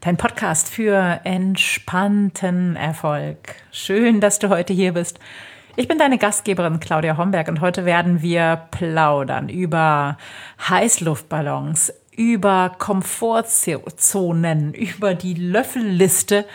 [0.00, 3.36] dein Podcast für entspannten Erfolg.
[3.72, 5.18] Schön, dass du heute hier bist.
[5.76, 10.16] Ich bin deine Gastgeberin Claudia Homberg und heute werden wir plaudern über
[10.68, 16.46] Heißluftballons, über Komfortzonen, über die Löffelliste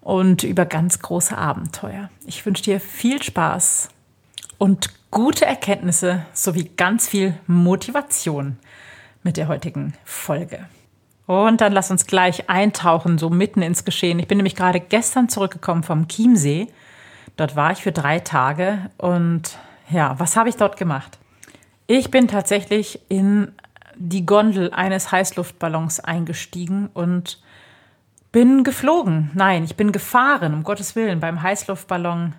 [0.00, 2.10] und über ganz große Abenteuer.
[2.26, 3.88] Ich wünsche dir viel Spaß
[4.58, 8.58] und gute Erkenntnisse sowie ganz viel Motivation
[9.22, 10.66] mit der heutigen Folge.
[11.28, 14.18] Und dann lass uns gleich eintauchen, so mitten ins Geschehen.
[14.18, 16.68] Ich bin nämlich gerade gestern zurückgekommen vom Chiemsee.
[17.36, 19.58] Dort war ich für drei Tage und
[19.90, 21.18] ja, was habe ich dort gemacht?
[21.86, 23.52] Ich bin tatsächlich in
[23.94, 27.42] die Gondel eines Heißluftballons eingestiegen und
[28.32, 29.30] bin geflogen.
[29.34, 32.36] Nein, ich bin gefahren, um Gottes Willen, beim Heißluftballon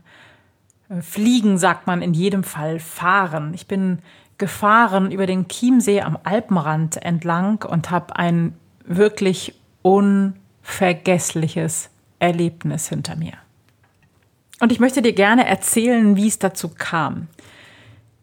[1.02, 3.54] Fliegen sagt man in jedem Fall fahren.
[3.54, 4.00] Ich bin
[4.40, 8.56] gefahren über den Chiemsee am Alpenrand entlang und habe ein
[8.90, 13.34] wirklich unvergessliches Erlebnis hinter mir.
[14.60, 17.28] Und ich möchte dir gerne erzählen, wie es dazu kam.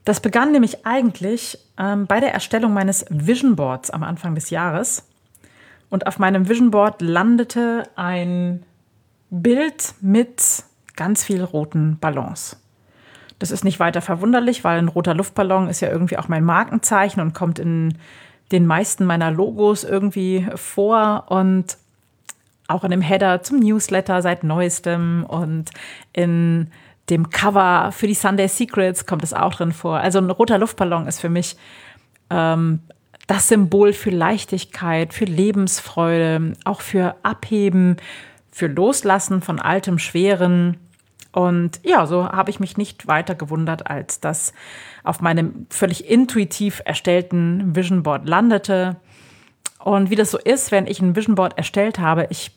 [0.04, 5.08] Das begann nämlich eigentlich ähm, bei der Erstellung meines Vision Boards am Anfang des Jahres.
[5.88, 8.62] Und auf meinem Vision Board landete ein
[9.30, 10.42] Bild mit
[10.94, 12.58] ganz viel roten Ballons.
[13.38, 17.20] Das ist nicht weiter verwunderlich, weil ein roter Luftballon ist ja irgendwie auch mein Markenzeichen
[17.20, 17.98] und kommt in
[18.52, 21.76] den meisten meiner Logos irgendwie vor und
[22.68, 25.70] auch in dem Header zum Newsletter seit neuestem und
[26.12, 26.68] in
[27.10, 29.98] dem Cover für die Sunday Secrets kommt es auch drin vor.
[29.98, 31.56] Also ein roter Luftballon ist für mich
[32.30, 32.80] ähm,
[33.26, 37.96] das Symbol für Leichtigkeit, für Lebensfreude, auch für Abheben,
[38.50, 40.78] für Loslassen von altem Schweren
[41.36, 44.54] und ja, so habe ich mich nicht weiter gewundert, als das
[45.04, 48.96] auf meinem völlig intuitiv erstellten Vision Board landete.
[49.84, 52.52] Und wie das so ist, wenn ich ein Vision Board erstellt habe, ich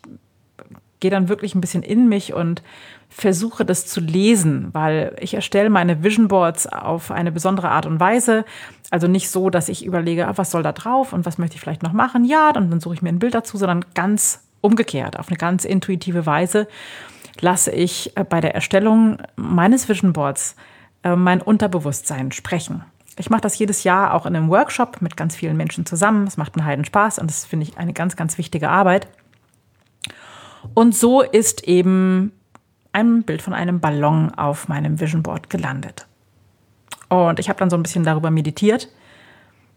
[1.01, 2.63] gehe dann wirklich ein bisschen in mich und
[3.09, 7.99] versuche das zu lesen, weil ich erstelle meine Vision Boards auf eine besondere Art und
[7.99, 8.45] Weise.
[8.91, 11.61] Also nicht so, dass ich überlege, ah, was soll da drauf und was möchte ich
[11.61, 12.23] vielleicht noch machen.
[12.23, 15.65] Ja, und dann suche ich mir ein Bild dazu, sondern ganz umgekehrt, auf eine ganz
[15.65, 16.65] intuitive Weise
[17.41, 20.55] lasse ich äh, bei der Erstellung meines Vision Boards
[21.03, 22.83] äh, mein Unterbewusstsein sprechen.
[23.17, 26.25] Ich mache das jedes Jahr auch in einem Workshop mit ganz vielen Menschen zusammen.
[26.25, 29.07] Es macht einen Heiden Spaß und das finde ich eine ganz, ganz wichtige Arbeit.
[30.73, 32.31] Und so ist eben
[32.93, 36.07] ein Bild von einem Ballon auf meinem Vision Board gelandet.
[37.09, 38.89] Und ich habe dann so ein bisschen darüber meditiert,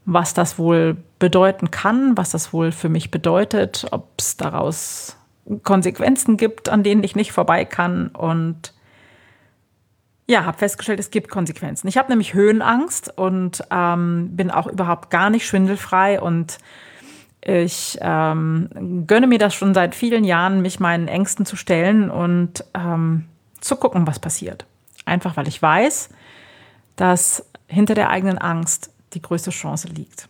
[0.05, 5.17] was das wohl bedeuten kann, was das wohl für mich bedeutet, ob es daraus
[5.63, 8.09] Konsequenzen gibt, an denen ich nicht vorbei kann.
[8.09, 8.73] Und
[10.27, 11.89] ja, habe festgestellt, es gibt Konsequenzen.
[11.89, 16.59] Ich habe nämlich Höhenangst und ähm, bin auch überhaupt gar nicht schwindelfrei und
[17.45, 22.65] ich ähm, gönne mir das schon seit vielen Jahren, mich meinen Ängsten zu stellen und
[22.73, 23.27] ähm,
[23.61, 24.65] zu gucken, was passiert.
[25.05, 26.11] Einfach weil ich weiß,
[26.95, 30.29] dass hinter der eigenen Angst die größte Chance liegt.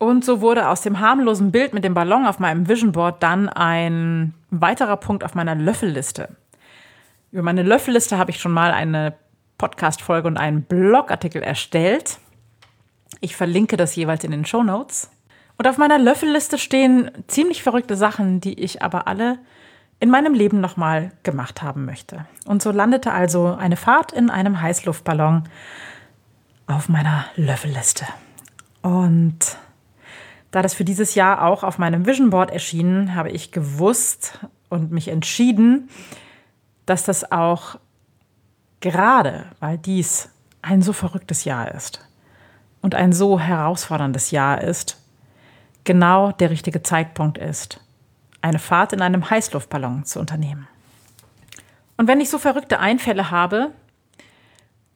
[0.00, 3.50] Und so wurde aus dem harmlosen Bild mit dem Ballon auf meinem Vision Board dann
[3.50, 6.30] ein weiterer Punkt auf meiner Löffelliste.
[7.32, 9.12] Über meine Löffelliste habe ich schon mal eine
[9.58, 12.16] Podcast-Folge und einen Blogartikel erstellt.
[13.20, 15.10] Ich verlinke das jeweils in den Show Notes.
[15.58, 19.38] Und auf meiner Löffelliste stehen ziemlich verrückte Sachen, die ich aber alle
[20.00, 22.24] in meinem Leben nochmal gemacht haben möchte.
[22.46, 25.44] Und so landete also eine Fahrt in einem Heißluftballon
[26.68, 28.06] auf meiner Löffelliste.
[28.80, 29.58] Und
[30.50, 34.90] da das für dieses Jahr auch auf meinem Vision Board erschien, habe ich gewusst und
[34.90, 35.88] mich entschieden,
[36.86, 37.78] dass das auch
[38.80, 40.30] gerade, weil dies
[40.62, 42.06] ein so verrücktes Jahr ist
[42.82, 45.00] und ein so herausforderndes Jahr ist,
[45.84, 47.80] genau der richtige Zeitpunkt ist,
[48.42, 50.66] eine Fahrt in einem Heißluftballon zu unternehmen.
[51.96, 53.72] Und wenn ich so verrückte Einfälle habe,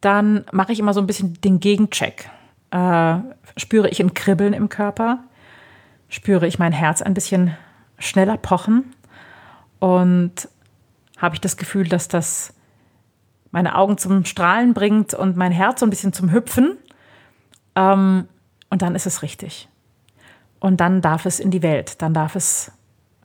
[0.00, 2.30] dann mache ich immer so ein bisschen den Gegencheck.
[2.70, 3.16] Äh,
[3.56, 5.24] spüre ich ein Kribbeln im Körper?
[6.08, 7.56] Spüre ich mein Herz ein bisschen
[7.98, 8.94] schneller pochen
[9.78, 10.48] und
[11.18, 12.54] habe ich das Gefühl, dass das
[13.50, 16.76] meine Augen zum Strahlen bringt und mein Herz so ein bisschen zum Hüpfen.
[17.76, 18.26] Ähm,
[18.68, 19.68] und dann ist es richtig.
[20.58, 22.72] Und dann darf es in die Welt, dann darf es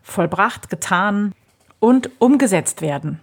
[0.03, 1.33] vollbracht, getan
[1.79, 3.21] und umgesetzt werden.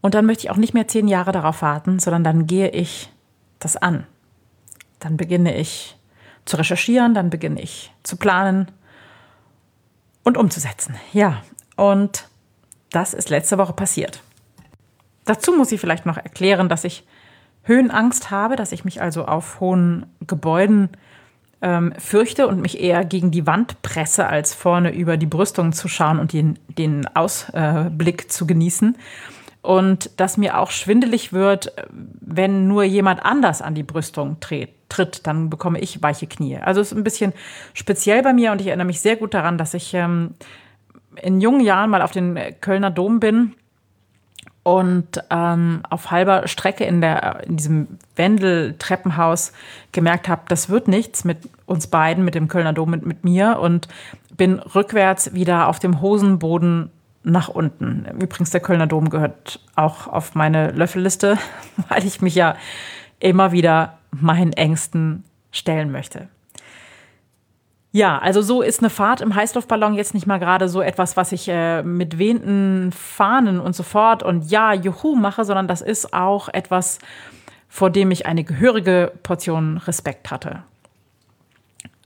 [0.00, 3.12] Und dann möchte ich auch nicht mehr zehn Jahre darauf warten, sondern dann gehe ich
[3.58, 4.06] das an.
[5.00, 5.97] Dann beginne ich
[6.48, 8.70] zu recherchieren, dann beginne ich zu planen
[10.24, 10.94] und umzusetzen.
[11.12, 11.42] Ja,
[11.76, 12.28] und
[12.90, 14.22] das ist letzte Woche passiert.
[15.24, 17.06] Dazu muss ich vielleicht noch erklären, dass ich
[17.62, 20.88] Höhenangst habe, dass ich mich also auf hohen Gebäuden
[21.60, 25.86] ähm, fürchte und mich eher gegen die Wand presse, als vorne über die Brüstung zu
[25.86, 28.96] schauen und den, den Ausblick äh, zu genießen.
[29.68, 35.26] Und dass mir auch schwindelig wird, wenn nur jemand anders an die Brüstung tritt, tritt
[35.26, 36.56] dann bekomme ich weiche Knie.
[36.56, 37.34] Also es ist ein bisschen
[37.74, 40.32] speziell bei mir und ich erinnere mich sehr gut daran, dass ich ähm,
[41.20, 43.56] in jungen Jahren mal auf den Kölner Dom bin
[44.62, 49.52] und ähm, auf halber Strecke in, der, in diesem Wendel-Treppenhaus
[49.92, 53.58] gemerkt habe, das wird nichts mit uns beiden, mit dem Kölner Dom, mit, mit mir
[53.60, 53.86] und
[54.34, 56.90] bin rückwärts wieder auf dem Hosenboden
[57.22, 58.06] nach unten.
[58.20, 61.38] Übrigens, der Kölner Dom gehört auch auf meine Löffelliste,
[61.88, 62.56] weil ich mich ja
[63.20, 66.28] immer wieder meinen Ängsten stellen möchte.
[67.90, 71.32] Ja, also so ist eine Fahrt im Heißluftballon jetzt nicht mal gerade so etwas, was
[71.32, 76.12] ich äh, mit wehenden Fahnen und so fort und ja, juhu mache, sondern das ist
[76.12, 76.98] auch etwas,
[77.68, 80.62] vor dem ich eine gehörige Portion Respekt hatte.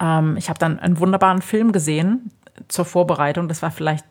[0.00, 2.31] Ähm, ich habe dann einen wunderbaren Film gesehen
[2.69, 3.49] zur Vorbereitung.
[3.49, 4.05] Das war vielleicht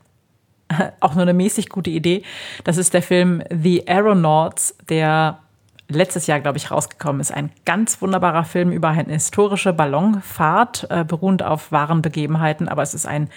[0.99, 2.23] auch nur eine mäßig gute Idee.
[2.63, 5.39] Das ist der Film The Aeronauts, der
[5.87, 7.31] letztes Jahr, glaube ich, rausgekommen ist.
[7.31, 12.93] Ein ganz wunderbarer Film über eine historische Ballonfahrt, äh, beruhend auf wahren Begebenheiten, aber es
[12.93, 13.29] ist ein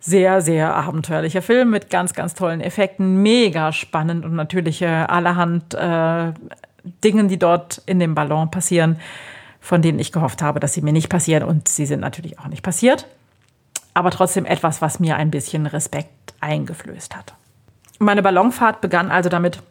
[0.00, 5.74] sehr, sehr abenteuerlicher Film mit ganz, ganz tollen Effekten, mega spannend und natürlich äh, allerhand
[5.74, 6.32] äh,
[7.04, 8.98] Dingen, die dort in dem Ballon passieren,
[9.60, 12.48] von denen ich gehofft habe, dass sie mir nicht passieren und sie sind natürlich auch
[12.48, 13.06] nicht passiert.
[13.94, 17.34] Aber trotzdem etwas, was mir ein bisschen Respekt eingeflößt hat.
[17.98, 19.62] Meine Ballonfahrt begann also damit,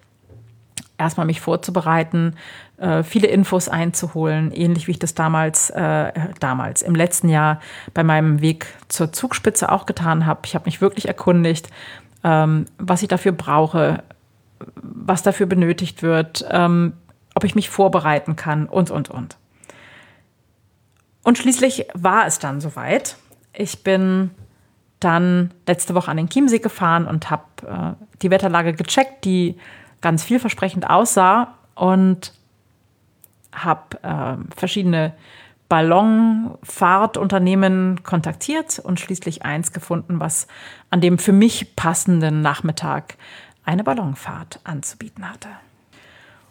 [0.98, 2.36] erstmal mich vorzubereiten,
[2.78, 7.60] äh, viele Infos einzuholen, ähnlich wie ich das damals, äh, damals im letzten Jahr
[7.94, 10.42] bei meinem Weg zur Zugspitze auch getan habe.
[10.46, 11.70] Ich habe mich wirklich erkundigt,
[12.24, 14.04] ähm, was ich dafür brauche,
[14.76, 16.94] was dafür benötigt wird, ähm,
[17.34, 19.38] ob ich mich vorbereiten kann und, und, und.
[21.24, 23.16] Und schließlich war es dann soweit.
[23.54, 24.32] Ich bin
[25.00, 29.58] dann letzte Woche an den Chiemsee gefahren und habe äh, die Wetterlage gecheckt, die
[30.00, 32.32] ganz vielversprechend aussah und
[33.54, 35.12] habe äh, verschiedene
[35.70, 40.48] Ballonfahrtunternehmen kontaktiert und schließlich eins gefunden, was
[40.90, 43.16] an dem für mich passenden Nachmittag
[43.64, 45.50] eine Ballonfahrt anzubieten hatte.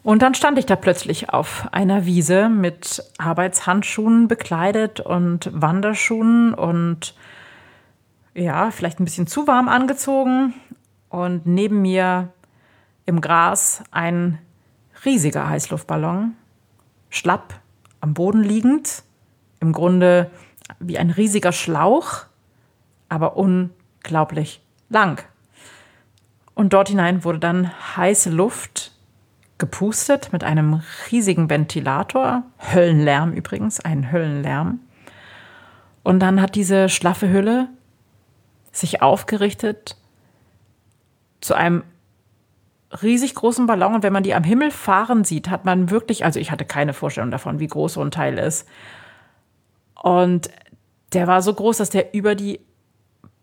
[0.03, 7.13] Und dann stand ich da plötzlich auf einer Wiese mit Arbeitshandschuhen bekleidet und Wanderschuhen und
[8.33, 10.53] ja, vielleicht ein bisschen zu warm angezogen.
[11.09, 12.29] Und neben mir
[13.05, 14.39] im Gras ein
[15.05, 16.35] riesiger Heißluftballon,
[17.09, 17.59] schlapp
[17.99, 19.03] am Boden liegend,
[19.59, 20.31] im Grunde
[20.79, 22.25] wie ein riesiger Schlauch,
[23.09, 25.21] aber unglaublich lang.
[26.55, 28.90] Und dort hinein wurde dann heiße Luft
[29.61, 30.81] gepustet mit einem
[31.11, 32.43] riesigen Ventilator,
[32.73, 34.79] Höllenlärm übrigens, ein Höllenlärm.
[36.03, 37.69] Und dann hat diese schlaffe Hülle
[38.71, 39.95] sich aufgerichtet
[41.41, 41.83] zu einem
[43.01, 46.39] riesig großen Ballon und wenn man die am Himmel fahren sieht, hat man wirklich, also
[46.39, 48.67] ich hatte keine Vorstellung davon, wie groß so ein Teil ist.
[50.01, 50.49] Und
[51.13, 52.59] der war so groß, dass der über die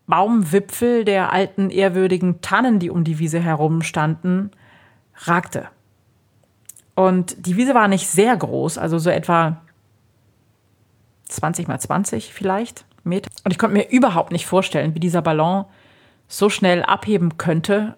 [0.05, 4.51] Baumwipfel der alten ehrwürdigen Tannen, die um die Wiese herum standen,
[5.15, 5.69] ragte.
[6.99, 9.61] Und die Wiese war nicht sehr groß, also so etwa
[11.25, 13.29] 20 mal 20 vielleicht Meter.
[13.43, 15.65] Und ich konnte mir überhaupt nicht vorstellen, wie dieser Ballon
[16.27, 17.95] so schnell abheben könnte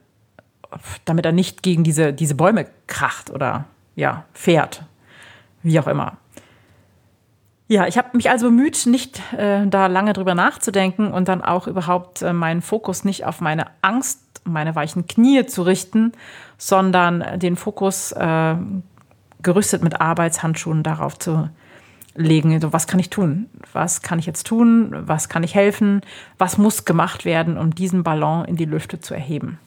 [1.06, 3.66] damit er nicht gegen diese, diese Bäume kracht oder
[3.96, 4.84] ja, fährt.
[5.64, 6.18] Wie auch immer.
[7.68, 11.68] Ja, ich habe mich also bemüht, nicht äh, da lange drüber nachzudenken und dann auch
[11.68, 16.12] überhaupt äh, meinen Fokus nicht auf meine Angst, meine weichen Knie zu richten,
[16.58, 18.56] sondern den Fokus äh,
[19.44, 21.50] gerüstet mit Arbeitshandschuhen darauf zu
[22.16, 22.60] legen.
[22.60, 23.50] So, was kann ich tun?
[23.74, 24.94] Was kann ich jetzt tun?
[25.08, 26.02] Was kann ich helfen?
[26.38, 29.60] Was muss gemacht werden, um diesen Ballon in die Lüfte zu erheben?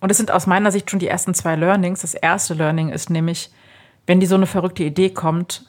[0.00, 2.00] Und es sind aus meiner Sicht schon die ersten zwei Learnings.
[2.00, 3.50] Das erste Learning ist nämlich,
[4.06, 5.66] wenn dir so eine verrückte Idee kommt,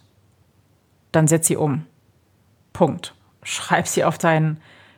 [1.11, 1.85] dann setz sie um.
[2.73, 3.13] Punkt.
[3.43, 4.57] Schreib sie auf dein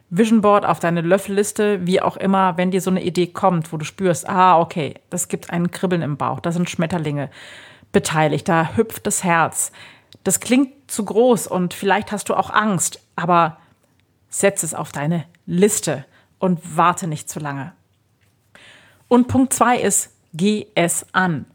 [0.09, 3.77] Vision Board, auf deine Löffelliste, wie auch immer, wenn dir so eine Idee kommt, wo
[3.77, 7.31] du spürst, ah, okay, das gibt ein Kribbeln im Bauch, da sind Schmetterlinge
[7.93, 9.71] beteiligt, da hüpft das Herz.
[10.25, 13.57] Das klingt zu groß und vielleicht hast du auch Angst, aber
[14.29, 16.05] setz es auf deine Liste
[16.39, 17.71] und warte nicht zu lange.
[19.07, 21.45] Und Punkt zwei ist, Geh es an.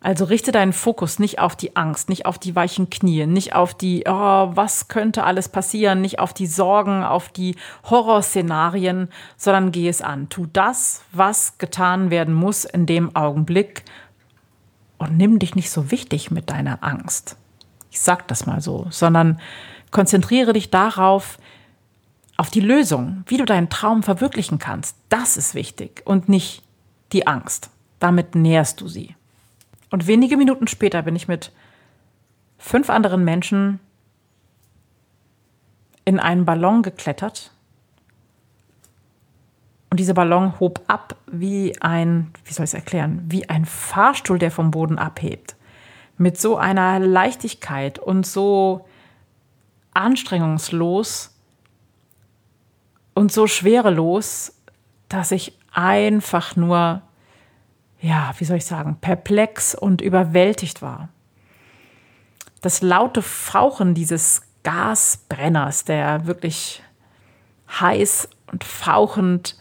[0.00, 3.74] Also richte deinen Fokus nicht auf die Angst, nicht auf die weichen Knie, nicht auf
[3.74, 7.56] die, oh, was könnte alles passieren, nicht auf die Sorgen, auf die
[7.88, 10.28] Horrorszenarien, sondern geh es an.
[10.28, 13.84] Tu das, was getan werden muss in dem Augenblick
[14.98, 17.36] und nimm dich nicht so wichtig mit deiner Angst.
[17.90, 19.40] Ich sag das mal so, sondern
[19.90, 21.38] konzentriere dich darauf,
[22.36, 24.96] auf die Lösung, wie du deinen Traum verwirklichen kannst.
[25.08, 26.62] Das ist wichtig und nicht
[27.12, 27.70] die Angst.
[27.98, 29.16] Damit nährst du sie.
[29.90, 31.50] Und wenige Minuten später bin ich mit
[32.58, 33.80] fünf anderen Menschen
[36.04, 37.52] in einen Ballon geklettert.
[39.90, 44.38] Und dieser Ballon hob ab wie ein, wie soll ich es erklären, wie ein Fahrstuhl,
[44.38, 45.56] der vom Boden abhebt.
[46.18, 48.86] Mit so einer Leichtigkeit und so
[49.94, 51.34] anstrengungslos
[53.14, 54.54] und so schwerelos,
[55.08, 57.02] dass ich einfach nur
[58.00, 61.08] ja, wie soll ich sagen, perplex und überwältigt war.
[62.60, 66.82] Das laute Fauchen dieses Gasbrenners, der wirklich
[67.80, 69.56] heiß und fauchend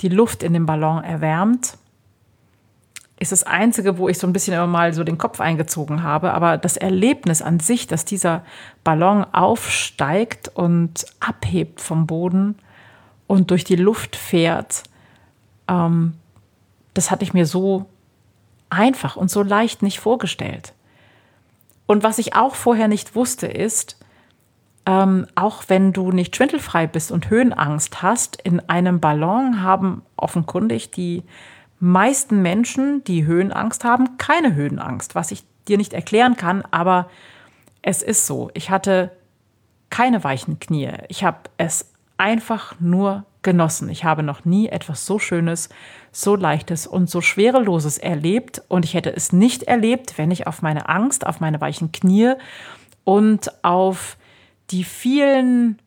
[0.00, 1.76] die Luft in dem Ballon erwärmt,
[3.20, 6.32] ist das Einzige, wo ich so ein bisschen immer mal so den Kopf eingezogen habe.
[6.32, 8.42] Aber das Erlebnis an sich, dass dieser
[8.82, 12.56] Ballon aufsteigt und abhebt vom Boden
[13.26, 14.84] und durch die Luft fährt,
[15.68, 16.14] ähm,
[16.94, 17.86] das hatte ich mir so
[18.70, 20.72] einfach und so leicht nicht vorgestellt.
[21.86, 23.99] Und was ich auch vorher nicht wusste, ist,
[24.90, 30.90] ähm, auch wenn du nicht schwindelfrei bist und Höhenangst hast, in einem Ballon haben offenkundig
[30.90, 31.22] die
[31.78, 37.08] meisten Menschen, die Höhenangst haben, keine Höhenangst, was ich dir nicht erklären kann, aber
[37.82, 38.50] es ist so.
[38.54, 39.12] Ich hatte
[39.90, 40.90] keine weichen Knie.
[41.08, 43.88] Ich habe es einfach nur genossen.
[43.90, 45.68] Ich habe noch nie etwas so Schönes,
[46.10, 48.60] so Leichtes und so Schwereloses erlebt.
[48.66, 52.34] Und ich hätte es nicht erlebt, wenn ich auf meine Angst, auf meine weichen Knie
[53.04, 54.16] und auf
[54.70, 55.80] die vielen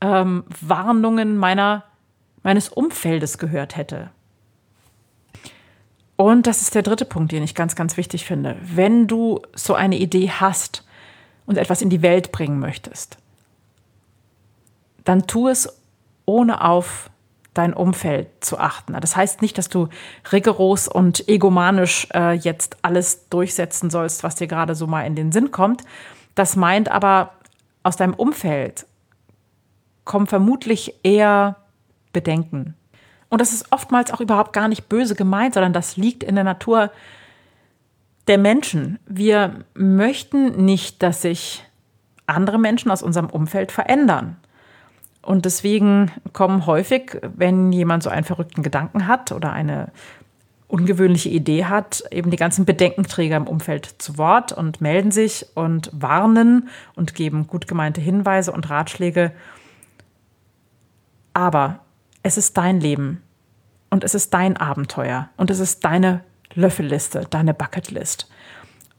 [0.00, 1.84] ähm, Warnungen meiner,
[2.42, 4.10] meines Umfeldes gehört hätte.
[6.16, 8.56] Und das ist der dritte Punkt, den ich ganz, ganz wichtig finde.
[8.62, 10.84] Wenn du so eine Idee hast
[11.44, 13.18] und etwas in die Welt bringen möchtest,
[15.04, 15.68] dann tu es
[16.24, 17.10] ohne auf
[17.54, 18.94] dein Umfeld zu achten.
[19.00, 19.88] Das heißt nicht, dass du
[20.30, 25.32] rigoros und egomanisch äh, jetzt alles durchsetzen sollst, was dir gerade so mal in den
[25.32, 25.82] Sinn kommt.
[26.34, 27.32] Das meint aber,
[27.86, 28.84] aus deinem Umfeld
[30.04, 31.56] kommen vermutlich eher
[32.12, 32.74] Bedenken.
[33.28, 36.44] Und das ist oftmals auch überhaupt gar nicht böse gemeint, sondern das liegt in der
[36.44, 36.90] Natur
[38.26, 38.98] der Menschen.
[39.06, 41.64] Wir möchten nicht, dass sich
[42.26, 44.36] andere Menschen aus unserem Umfeld verändern.
[45.22, 49.92] Und deswegen kommen häufig, wenn jemand so einen verrückten Gedanken hat oder eine
[50.68, 55.90] ungewöhnliche Idee hat, eben die ganzen Bedenkenträger im Umfeld zu Wort und melden sich und
[55.92, 59.32] warnen und geben gut gemeinte Hinweise und Ratschläge.
[61.34, 61.80] Aber
[62.22, 63.22] es ist dein Leben
[63.90, 68.28] und es ist dein Abenteuer und es ist deine Löffelliste, deine Bucketlist.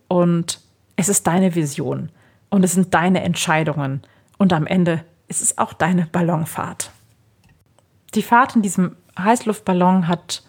[0.08, 0.62] Und
[0.96, 2.10] es ist deine Vision
[2.50, 4.02] und es sind deine Entscheidungen
[4.38, 6.92] und am Ende ist es auch deine Ballonfahrt.
[8.16, 10.44] Die Fahrt in diesem Heißluftballon hat,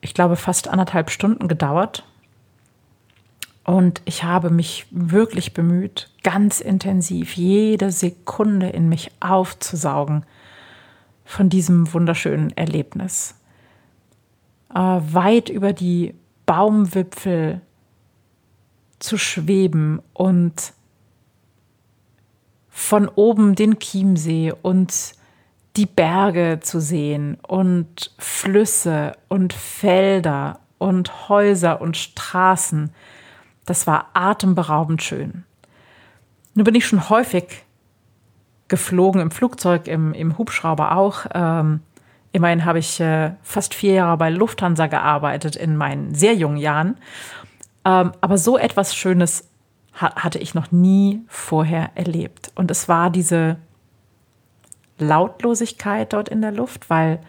[0.00, 2.04] ich glaube, fast anderthalb Stunden gedauert.
[3.64, 10.24] Und ich habe mich wirklich bemüht, ganz intensiv jede Sekunde in mich aufzusaugen
[11.24, 13.34] von diesem wunderschönen Erlebnis.
[14.72, 16.14] Äh, weit über die
[16.46, 17.60] Baumwipfel
[19.00, 20.72] zu schweben und
[22.70, 25.14] von oben den Chiemsee und
[25.76, 32.90] die Berge zu sehen und Flüsse und Felder und Häuser und Straßen.
[33.66, 35.44] Das war atemberaubend schön.
[36.54, 37.64] Nun bin ich schon häufig
[38.68, 41.26] geflogen, im Flugzeug, im, im Hubschrauber auch.
[41.34, 41.80] Ähm,
[42.32, 46.96] immerhin habe ich äh, fast vier Jahre bei Lufthansa gearbeitet in meinen sehr jungen Jahren.
[47.84, 49.48] Ähm, aber so etwas Schönes
[49.92, 52.52] hatte ich noch nie vorher erlebt.
[52.54, 53.56] Und es war diese
[54.98, 57.20] Lautlosigkeit dort in der Luft, weil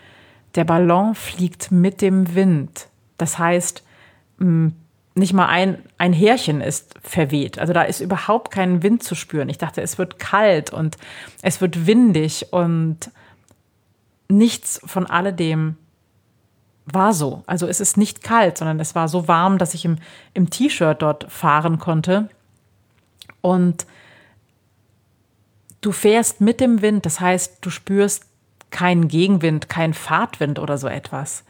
[0.55, 2.87] der Ballon fliegt mit dem Wind.
[3.17, 3.83] Das heißt,
[4.39, 7.59] nicht mal ein, ein Härchen ist verweht.
[7.59, 9.49] Also da ist überhaupt kein Wind zu spüren.
[9.49, 10.97] Ich dachte, es wird kalt und
[11.41, 13.11] es wird windig und
[14.29, 15.77] nichts von alledem
[16.85, 17.43] war so.
[17.47, 19.97] Also es ist nicht kalt, sondern es war so warm, dass ich im,
[20.33, 22.29] im T-Shirt dort fahren konnte.
[23.41, 23.85] Und
[25.81, 28.25] du fährst mit dem Wind, das heißt, du spürst
[28.69, 31.43] keinen Gegenwind, keinen Fahrtwind oder so etwas,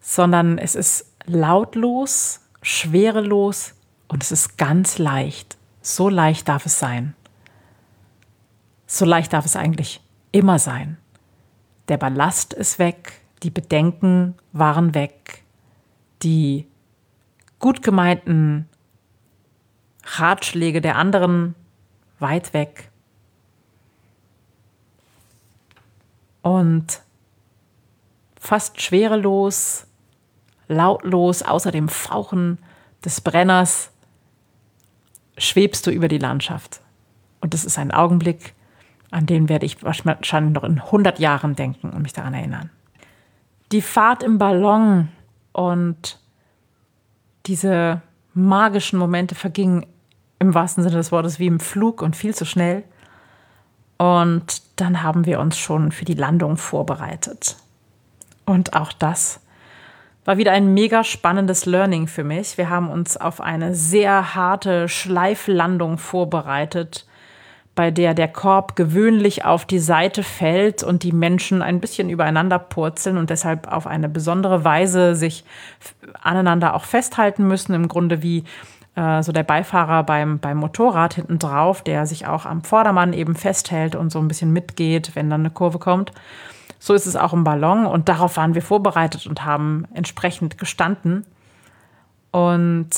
[0.00, 3.74] sondern es ist lautlos, schwerelos
[4.08, 5.56] und es ist ganz leicht.
[5.82, 7.14] So leicht darf es sein.
[8.86, 10.00] So leicht darf es eigentlich
[10.32, 10.96] immer sein.
[11.88, 15.42] Der Ballast ist weg, die Bedenken waren weg,
[16.22, 16.66] die
[17.58, 18.68] gut gemeinten
[20.04, 21.54] Ratschläge der anderen
[22.18, 22.90] weit weg.
[26.42, 27.02] Und
[28.38, 29.86] fast schwerelos,
[30.68, 32.58] lautlos, außer dem Fauchen
[33.04, 33.90] des Brenners,
[35.36, 36.80] schwebst du über die Landschaft.
[37.40, 38.54] Und das ist ein Augenblick,
[39.10, 42.70] an den werde ich wahrscheinlich noch in 100 Jahren denken und mich daran erinnern.
[43.72, 45.08] Die Fahrt im Ballon
[45.52, 46.18] und
[47.46, 48.02] diese
[48.34, 49.86] magischen Momente vergingen
[50.38, 52.84] im wahrsten Sinne des Wortes wie im Flug und viel zu schnell.
[53.98, 57.56] Und dann haben wir uns schon für die Landung vorbereitet.
[58.46, 59.40] Und auch das
[60.24, 62.58] war wieder ein mega spannendes Learning für mich.
[62.58, 67.06] Wir haben uns auf eine sehr harte Schleiflandung vorbereitet,
[67.74, 72.58] bei der der Korb gewöhnlich auf die Seite fällt und die Menschen ein bisschen übereinander
[72.58, 75.44] purzeln und deshalb auf eine besondere Weise sich
[76.20, 78.44] aneinander auch festhalten müssen, im Grunde wie
[78.98, 83.36] äh, so der Beifahrer beim, beim Motorrad hinten drauf, der sich auch am Vordermann eben
[83.36, 86.12] festhält und so ein bisschen mitgeht, wenn dann eine Kurve kommt.
[86.80, 91.24] So ist es auch im Ballon und darauf waren wir vorbereitet und haben entsprechend gestanden.
[92.32, 92.90] Und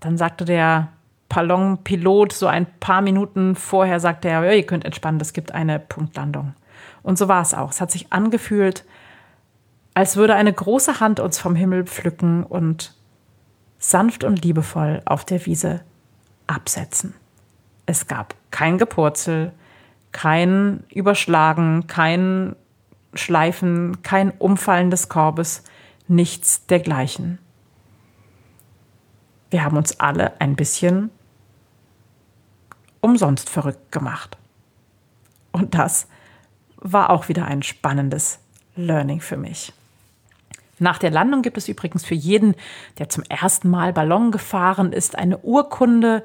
[0.00, 0.88] dann sagte der
[1.30, 6.54] Ballonpilot so ein paar Minuten vorher, sagte er, ihr könnt entspannen, es gibt eine Punktlandung.
[7.02, 7.70] Und so war es auch.
[7.70, 8.84] Es hat sich angefühlt,
[9.94, 12.94] als würde eine große Hand uns vom Himmel pflücken und
[13.82, 15.80] sanft und liebevoll auf der Wiese
[16.46, 17.14] absetzen.
[17.84, 19.52] Es gab kein Gepurzel,
[20.12, 22.54] kein Überschlagen, kein
[23.14, 25.64] Schleifen, kein Umfallen des Korbes,
[26.06, 27.38] nichts dergleichen.
[29.50, 31.10] Wir haben uns alle ein bisschen
[33.00, 34.38] umsonst verrückt gemacht.
[35.50, 36.06] Und das
[36.76, 38.38] war auch wieder ein spannendes
[38.76, 39.72] Learning für mich.
[40.82, 42.56] Nach der Landung gibt es übrigens für jeden,
[42.98, 46.24] der zum ersten Mal Ballon gefahren ist, eine Urkunde.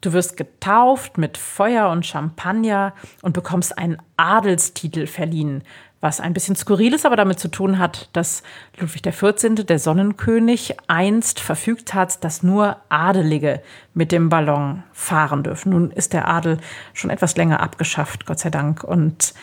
[0.00, 5.62] Du wirst getauft mit Feuer und Champagner und bekommst einen Adelstitel verliehen,
[6.00, 8.42] was ein bisschen skurril ist, aber damit zu tun hat, dass
[8.78, 13.60] Ludwig XIV., der Sonnenkönig, einst verfügt hat, dass nur Adelige
[13.92, 15.72] mit dem Ballon fahren dürfen.
[15.72, 16.58] Nun ist der Adel
[16.94, 18.84] schon etwas länger abgeschafft, Gott sei Dank.
[18.84, 19.34] Und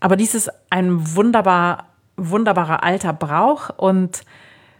[0.00, 4.24] aber dies ist ein wunderbar wunderbarer alter Brauch und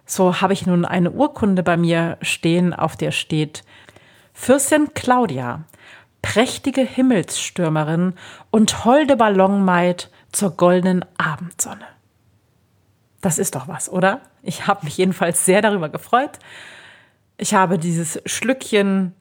[0.07, 3.65] so habe ich nun eine Urkunde bei mir stehen, auf der steht
[4.33, 5.65] Fürstin Claudia,
[6.21, 8.15] prächtige Himmelsstürmerin
[8.51, 11.87] und holde Ballonmaid zur goldenen Abendsonne.
[13.21, 14.21] Das ist doch was, oder?
[14.43, 16.39] Ich habe mich jedenfalls sehr darüber gefreut.
[17.39, 19.15] Ich habe dieses Schlückchen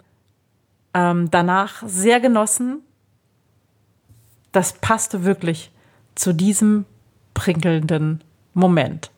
[0.94, 2.82] ähm, danach sehr genossen.
[4.52, 5.72] Das passte wirklich
[6.16, 6.86] zu diesem
[7.44, 9.12] prickelnden Moment.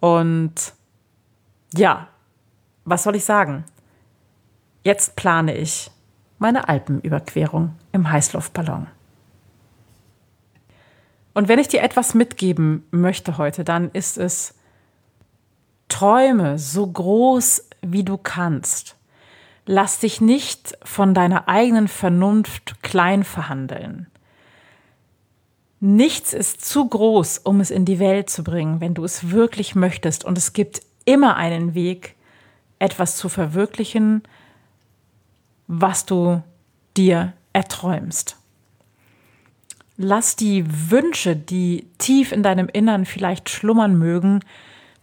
[0.00, 0.52] Und
[1.74, 2.08] ja,
[2.84, 3.64] was soll ich sagen?
[4.84, 5.90] Jetzt plane ich
[6.38, 8.86] meine Alpenüberquerung im Heißluftballon.
[11.32, 14.54] Und wenn ich dir etwas mitgeben möchte heute, dann ist es,
[15.88, 18.96] träume so groß wie du kannst.
[19.64, 24.11] Lass dich nicht von deiner eigenen Vernunft klein verhandeln.
[25.84, 29.74] Nichts ist zu groß, um es in die Welt zu bringen, wenn du es wirklich
[29.74, 30.24] möchtest.
[30.24, 32.14] Und es gibt immer einen Weg,
[32.78, 34.22] etwas zu verwirklichen,
[35.66, 36.40] was du
[36.96, 38.36] dir erträumst.
[39.96, 44.38] Lass die Wünsche, die tief in deinem Innern vielleicht schlummern mögen,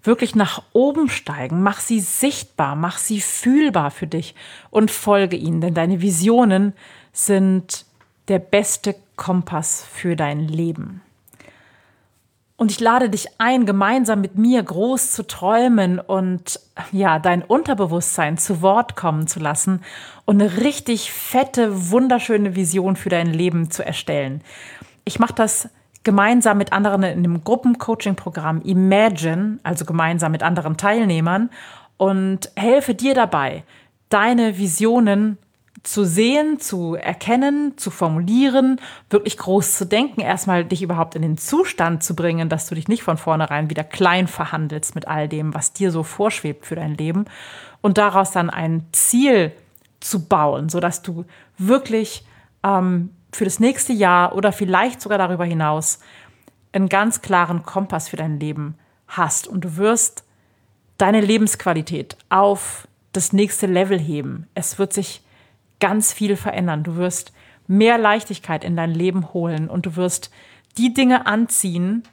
[0.02, 1.62] wirklich nach oben steigen.
[1.62, 4.34] Mach sie sichtbar, mach sie fühlbar für dich
[4.70, 6.72] und folge ihnen, denn deine Visionen
[7.12, 7.86] sind
[8.30, 11.02] der beste Kompass für dein Leben.
[12.56, 16.60] Und ich lade dich ein, gemeinsam mit mir groß zu träumen und
[16.92, 19.82] ja, dein Unterbewusstsein zu Wort kommen zu lassen
[20.26, 24.42] und eine richtig fette, wunderschöne Vision für dein Leben zu erstellen.
[25.06, 25.70] Ich mache das
[26.04, 31.50] gemeinsam mit anderen in dem Gruppencoaching-Programm Imagine, also gemeinsam mit anderen Teilnehmern
[31.98, 33.64] und helfe dir dabei,
[34.10, 35.38] deine Visionen
[35.84, 41.38] zu sehen, zu erkennen, zu formulieren, wirklich groß zu denken, erstmal dich überhaupt in den
[41.38, 45.54] Zustand zu bringen, dass du dich nicht von vornherein wieder klein verhandelst mit all dem,
[45.54, 47.26] was dir so vorschwebt für dein Leben
[47.82, 49.54] und daraus dann ein Ziel
[50.00, 51.26] zu bauen, sodass du
[51.58, 52.26] wirklich
[52.64, 56.00] ähm, für das nächste Jahr oder vielleicht sogar darüber hinaus
[56.72, 58.76] einen ganz klaren Kompass für dein Leben
[59.08, 60.24] hast und du wirst
[60.98, 64.48] deine Lebensqualität auf das nächste Level heben.
[64.54, 65.22] Es wird sich
[65.80, 66.84] ganz viel verändern.
[66.84, 67.34] Du wirst
[67.68, 70.32] mehr Leichtigkeit in dein Leben holen und du wirst
[70.78, 72.04] die Dinge anziehen,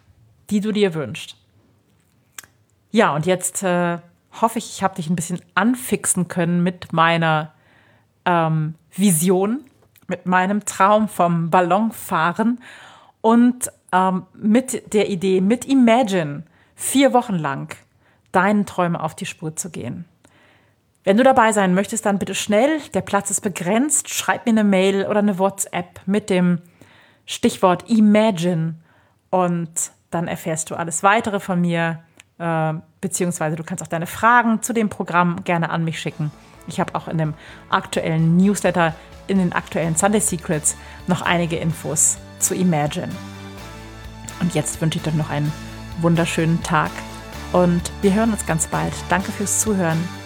[0.51, 1.37] die du dir wünschst.
[2.91, 3.99] Ja, und jetzt äh,
[4.41, 7.53] hoffe ich, ich habe dich ein bisschen anfixen können mit meiner
[8.25, 9.65] ähm, Vision,
[10.07, 12.61] mit meinem Traum vom Ballonfahren
[13.21, 17.77] und ähm, mit der Idee, mit Imagine, vier Wochen lang
[18.33, 20.05] deinen Träumen auf die Spur zu gehen.
[21.07, 22.81] Wenn du dabei sein möchtest, dann bitte schnell.
[22.93, 24.13] Der Platz ist begrenzt.
[24.13, 26.59] Schreib mir eine Mail oder eine WhatsApp mit dem
[27.27, 28.75] Stichwort Imagine
[29.31, 29.71] und
[30.11, 32.01] dann erfährst du alles weitere von mir.
[32.39, 36.33] Äh, beziehungsweise du kannst auch deine Fragen zu dem Programm gerne an mich schicken.
[36.67, 37.35] Ich habe auch in dem
[37.71, 38.93] aktuellen Newsletter,
[39.29, 43.13] in den aktuellen Sunday Secrets noch einige Infos zu Imagine.
[44.41, 45.53] Und jetzt wünsche ich dir noch einen
[46.01, 46.91] wunderschönen Tag
[47.53, 48.93] und wir hören uns ganz bald.
[49.09, 50.26] Danke fürs Zuhören.